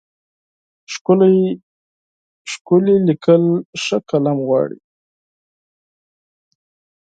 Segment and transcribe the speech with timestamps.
[2.53, 3.43] ښکلي لیکل
[3.83, 4.79] ښه قلم غواړي.